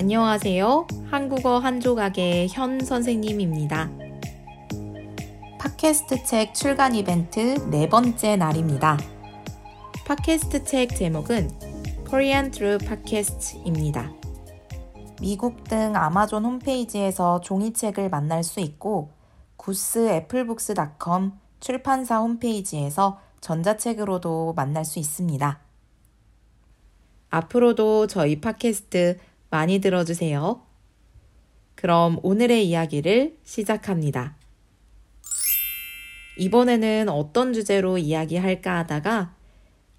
안녕하세요. 0.00 0.86
한국어 1.10 1.58
한 1.58 1.78
조각의 1.78 2.48
현 2.48 2.80
선생님입니다. 2.80 3.90
팟캐스트 5.58 6.24
책 6.24 6.54
출간 6.54 6.94
이벤트 6.94 7.56
네 7.68 7.86
번째 7.86 8.36
날입니다. 8.36 8.96
팟캐스트 10.06 10.64
책 10.64 10.96
제목은 10.96 11.50
Korean 12.08 12.50
Through 12.50 12.88
Podcast입니다. 12.88 14.10
미국 15.20 15.64
등 15.64 15.94
아마존 15.94 16.46
홈페이지에서 16.46 17.42
종이책을 17.42 18.08
만날 18.08 18.42
수 18.42 18.60
있고 18.60 19.10
구스 19.58 20.08
애플북스닷컴 20.08 21.38
출판사 21.60 22.20
홈페이지에서 22.20 23.20
전자책으로도 23.42 24.54
만날 24.56 24.86
수 24.86 24.98
있습니다. 24.98 25.60
앞으로도 27.28 28.06
저희 28.06 28.40
팟캐스트 28.40 29.18
많이 29.50 29.80
들어주세요. 29.80 30.62
그럼 31.74 32.18
오늘의 32.22 32.68
이야기를 32.68 33.36
시작합니다. 33.44 34.36
이번에는 36.38 37.08
어떤 37.08 37.52
주제로 37.52 37.98
이야기할까 37.98 38.78
하다가 38.78 39.34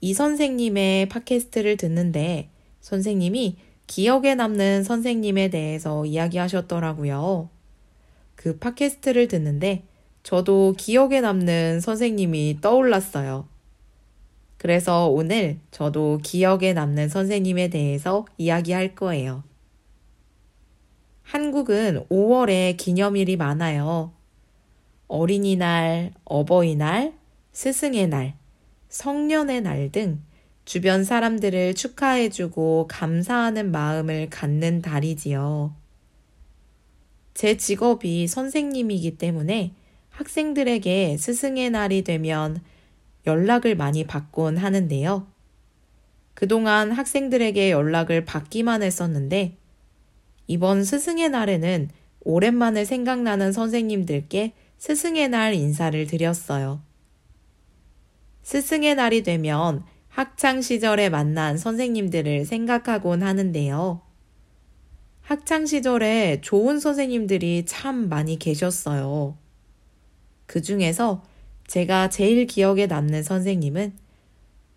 이 0.00 0.14
선생님의 0.14 1.08
팟캐스트를 1.08 1.76
듣는데 1.76 2.50
선생님이 2.80 3.56
기억에 3.86 4.34
남는 4.34 4.84
선생님에 4.84 5.48
대해서 5.48 6.04
이야기하셨더라고요. 6.04 7.48
그 8.34 8.58
팟캐스트를 8.58 9.26
듣는데 9.28 9.84
저도 10.22 10.74
기억에 10.76 11.20
남는 11.20 11.80
선생님이 11.80 12.58
떠올랐어요. 12.60 13.48
그래서 14.58 15.08
오늘 15.08 15.58
저도 15.70 16.18
기억에 16.22 16.72
남는 16.72 17.08
선생님에 17.08 17.68
대해서 17.68 18.26
이야기할 18.36 18.94
거예요. 18.94 19.44
한국은 21.22 22.04
5월에 22.10 22.76
기념일이 22.76 23.36
많아요. 23.36 24.12
어린이날, 25.06 26.12
어버이날, 26.24 27.14
스승의 27.52 28.08
날, 28.08 28.34
성년의 28.88 29.62
날 29.62 29.90
등 29.90 30.20
주변 30.64 31.02
사람들을 31.02 31.72
축하해주고 31.72 32.88
감사하는 32.90 33.70
마음을 33.70 34.28
갖는 34.28 34.82
달이지요. 34.82 35.74
제 37.32 37.56
직업이 37.56 38.26
선생님이기 38.26 39.16
때문에 39.16 39.72
학생들에게 40.10 41.16
스승의 41.16 41.70
날이 41.70 42.04
되면 42.04 42.60
연락을 43.28 43.76
많이 43.76 44.04
받곤 44.04 44.56
하는데요. 44.56 45.26
그동안 46.34 46.90
학생들에게 46.90 47.70
연락을 47.70 48.24
받기만 48.24 48.82
했었는데 48.82 49.56
이번 50.46 50.82
스승의 50.82 51.28
날에는 51.28 51.90
오랜만에 52.20 52.84
생각나는 52.84 53.52
선생님들께 53.52 54.54
스승의 54.78 55.28
날 55.28 55.54
인사를 55.54 56.06
드렸어요. 56.06 56.80
스승의 58.42 58.94
날이 58.94 59.22
되면 59.22 59.84
학창 60.08 60.62
시절에 60.62 61.10
만난 61.10 61.58
선생님들을 61.58 62.46
생각하곤 62.46 63.22
하는데요. 63.22 64.00
학창 65.20 65.66
시절에 65.66 66.40
좋은 66.40 66.80
선생님들이 66.80 67.66
참 67.66 68.08
많이 68.08 68.38
계셨어요. 68.38 69.36
그 70.46 70.62
중에서 70.62 71.22
제가 71.68 72.08
제일 72.08 72.46
기억에 72.46 72.86
남는 72.86 73.22
선생님은 73.22 73.92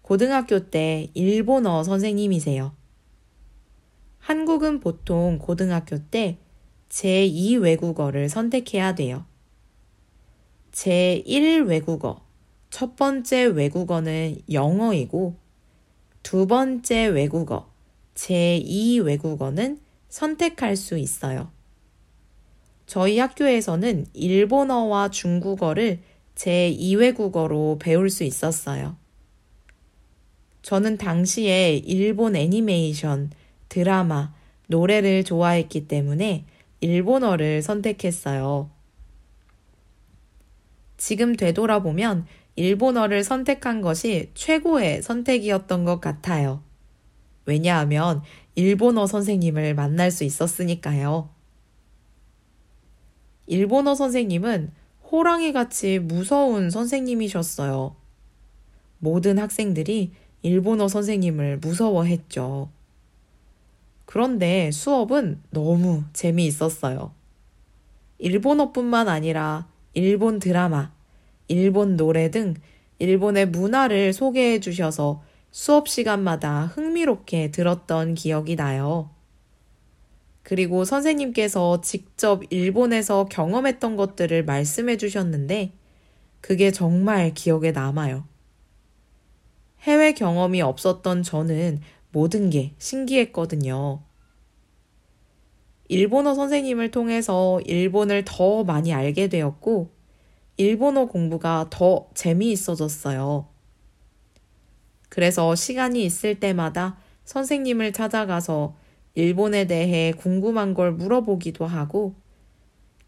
고등학교 0.00 0.70
때 0.70 1.10
일본어 1.12 1.84
선생님이세요. 1.84 2.72
한국은 4.18 4.80
보통 4.80 5.38
고등학교 5.38 5.98
때 5.98 6.38
제2 6.88 7.60
외국어를 7.60 8.30
선택해야 8.30 8.94
돼요. 8.94 9.26
제1 10.72 11.66
외국어, 11.66 12.22
첫 12.70 12.96
번째 12.96 13.44
외국어는 13.44 14.38
영어이고 14.50 15.36
두 16.22 16.46
번째 16.46 17.06
외국어, 17.08 17.70
제2 18.14 19.04
외국어는 19.04 19.78
선택할 20.08 20.74
수 20.76 20.96
있어요. 20.96 21.50
저희 22.86 23.18
학교에서는 23.18 24.06
일본어와 24.14 25.10
중국어를 25.10 26.00
제 26.38 26.72
2외국어로 26.78 27.80
배울 27.80 28.08
수 28.10 28.22
있었어요. 28.22 28.96
저는 30.62 30.96
당시에 30.96 31.74
일본 31.74 32.36
애니메이션, 32.36 33.32
드라마, 33.68 34.32
노래를 34.68 35.24
좋아했기 35.24 35.88
때문에 35.88 36.44
일본어를 36.80 37.60
선택했어요. 37.60 38.70
지금 40.96 41.34
되돌아보면 41.34 42.26
일본어를 42.54 43.24
선택한 43.24 43.80
것이 43.80 44.30
최고의 44.34 45.02
선택이었던 45.02 45.84
것 45.84 46.00
같아요. 46.00 46.62
왜냐하면 47.46 48.22
일본어 48.54 49.08
선생님을 49.08 49.74
만날 49.74 50.12
수 50.12 50.22
있었으니까요. 50.22 51.30
일본어 53.48 53.96
선생님은 53.96 54.70
호랑이 55.10 55.52
같이 55.52 55.98
무서운 55.98 56.68
선생님이셨어요. 56.70 57.96
모든 58.98 59.38
학생들이 59.38 60.12
일본어 60.42 60.86
선생님을 60.86 61.58
무서워했죠. 61.58 62.68
그런데 64.04 64.70
수업은 64.70 65.40
너무 65.50 66.04
재미있었어요. 66.12 67.12
일본어뿐만 68.18 69.08
아니라 69.08 69.66
일본 69.94 70.38
드라마, 70.38 70.92
일본 71.46 71.96
노래 71.96 72.30
등 72.30 72.54
일본의 72.98 73.48
문화를 73.48 74.12
소개해 74.12 74.60
주셔서 74.60 75.22
수업 75.50 75.88
시간마다 75.88 76.66
흥미롭게 76.66 77.50
들었던 77.50 78.14
기억이 78.14 78.56
나요. 78.56 79.10
그리고 80.48 80.86
선생님께서 80.86 81.82
직접 81.82 82.42
일본에서 82.48 83.26
경험했던 83.26 83.96
것들을 83.96 84.46
말씀해 84.46 84.96
주셨는데 84.96 85.72
그게 86.40 86.70
정말 86.70 87.34
기억에 87.34 87.70
남아요. 87.70 88.24
해외 89.82 90.14
경험이 90.14 90.62
없었던 90.62 91.22
저는 91.22 91.82
모든 92.12 92.48
게 92.48 92.72
신기했거든요. 92.78 94.00
일본어 95.88 96.34
선생님을 96.34 96.92
통해서 96.92 97.60
일본을 97.66 98.24
더 98.24 98.64
많이 98.64 98.94
알게 98.94 99.28
되었고, 99.28 99.90
일본어 100.56 101.08
공부가 101.08 101.66
더 101.68 102.08
재미있어졌어요. 102.14 103.46
그래서 105.10 105.54
시간이 105.54 106.02
있을 106.02 106.40
때마다 106.40 106.96
선생님을 107.26 107.92
찾아가서 107.92 108.87
일본에 109.18 109.64
대해 109.64 110.12
궁금한 110.12 110.74
걸 110.74 110.92
물어보기도 110.92 111.66
하고 111.66 112.14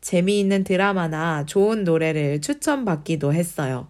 재미있는 0.00 0.64
드라마나 0.64 1.46
좋은 1.46 1.84
노래를 1.84 2.40
추천받기도 2.40 3.32
했어요. 3.32 3.86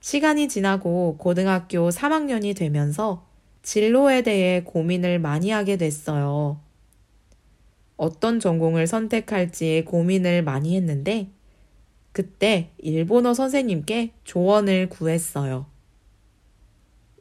시간이 0.00 0.50
지나고 0.50 1.16
고등학교 1.16 1.88
3학년이 1.88 2.54
되면서 2.54 3.26
진로에 3.62 4.20
대해 4.20 4.62
고민을 4.62 5.18
많이 5.18 5.48
하게 5.48 5.78
됐어요. 5.78 6.60
어떤 7.96 8.40
전공을 8.40 8.86
선택할지 8.86 9.84
고민을 9.86 10.42
많이 10.42 10.76
했는데 10.76 11.30
그때 12.12 12.72
일본어 12.76 13.32
선생님께 13.32 14.12
조언을 14.24 14.90
구했어요. 14.90 15.64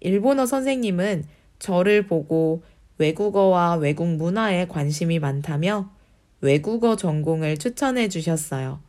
일본어 0.02 0.46
선생님은 0.46 1.40
저를 1.62 2.08
보고 2.08 2.64
외국어와 2.98 3.76
외국 3.76 4.08
문화에 4.08 4.68
관심이 4.68 5.20
많다며 5.20 5.92
외국어 6.42 6.96
전공을 6.96 7.58
추천해 7.58 8.10
주셨어요. 8.10 8.82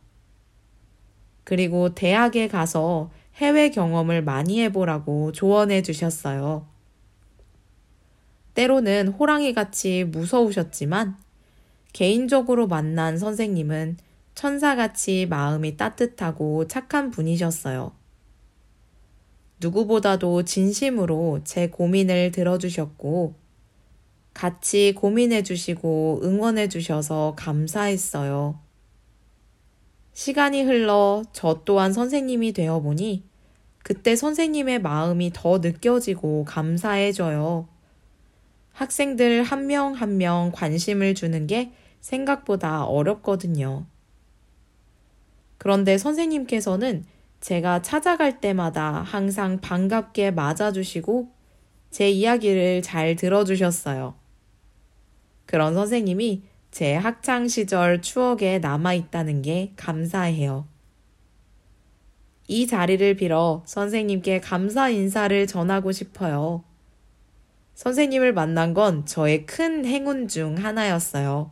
그리고 1.43 1.93
대학에 1.93 2.47
가서 2.47 3.11
해외 3.35 3.69
경험을 3.69 4.23
많이 4.23 4.59
해보라고 4.61 5.31
조언해 5.33 5.83
주셨어요. 5.83 6.67
때로는 8.55 9.09
호랑이 9.09 9.53
같이 9.53 10.03
무서우셨지만 10.05 11.17
개인적으로 11.91 12.67
만난 12.67 13.19
선생님은 13.19 13.97
천사같이 14.33 15.27
마음이 15.29 15.77
따뜻하고 15.77 16.67
착한 16.67 17.11
분이셨어요. 17.11 18.02
누구보다도 19.63 20.43
진심으로 20.43 21.39
제 21.45 21.69
고민을 21.69 22.31
들어주셨고, 22.31 23.33
같이 24.33 24.93
고민해 24.93 25.43
주시고 25.43 26.21
응원해 26.23 26.67
주셔서 26.67 27.33
감사했어요. 27.37 28.59
시간이 30.13 30.63
흘러 30.63 31.23
저 31.33 31.61
또한 31.65 31.93
선생님이 31.93 32.53
되어 32.53 32.81
보니 32.81 33.23
그때 33.83 34.15
선생님의 34.15 34.81
마음이 34.81 35.31
더 35.33 35.59
느껴지고 35.59 36.45
감사해져요. 36.45 37.67
학생들 38.73 39.43
한 39.43 39.67
명 39.67 39.93
한명 39.93 40.51
관심을 40.53 41.15
주는 41.15 41.47
게 41.47 41.71
생각보다 42.01 42.85
어렵거든요. 42.85 43.85
그런데 45.57 45.97
선생님께서는 45.97 47.05
제가 47.43 47.81
찾아갈 47.81 48.39
때마다 48.39 49.01
항상 49.01 49.59
반갑게 49.59 50.31
맞아주시고 50.31 51.29
제 51.91 52.09
이야기를 52.09 52.81
잘 52.81 53.17
들어주셨어요. 53.17 54.15
그런 55.45 55.73
선생님이 55.73 56.43
제 56.71 56.95
학창 56.95 57.49
시절 57.49 58.01
추억에 58.01 58.59
남아있다는 58.59 59.41
게 59.41 59.73
감사해요. 59.75 60.69
이 62.47 62.65
자리를 62.65 63.13
빌어 63.17 63.61
선생님께 63.65 64.39
감사 64.39 64.87
인사를 64.87 65.45
전하고 65.45 65.91
싶어요. 65.91 66.63
선생님을 67.75 68.31
만난 68.31 68.73
건 68.73 69.05
저의 69.05 69.45
큰 69.45 69.85
행운 69.85 70.29
중 70.29 70.55
하나였어요. 70.55 71.51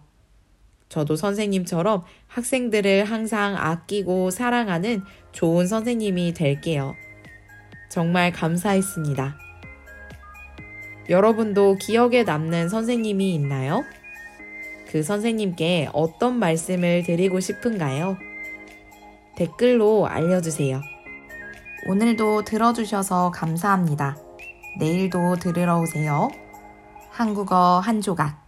저도 0.92 1.16
선생님처럼 1.16 2.04
학생들을 2.28 3.06
항상 3.06 3.56
아끼고 3.58 4.30
사랑하는 4.30 5.04
좋은 5.32 5.66
선생님이 5.66 6.34
될게요. 6.34 6.96
정말 7.90 8.34
감사했습니다. 8.34 9.38
여러분도 11.10 11.76
기억에 11.76 12.24
남는 12.24 12.68
선생님이 12.68 13.34
있나요? 13.36 13.86
그 14.90 15.02
선생님께 15.02 15.92
어떤 15.94 16.38
말씀을 16.38 17.04
드리고 17.04 17.40
싶은가요? 17.40 18.18
댓글로 19.38 20.08
알려주세요. 20.08 20.82
오늘도 21.88 22.44
들어주셔서 22.44 23.32
감사합니다. 23.32 24.18
내일도 24.78 25.38
들으러 25.38 25.80
오세요. 25.80 26.28
한국어 27.10 27.80
한 27.80 28.02
조각. 28.02 28.41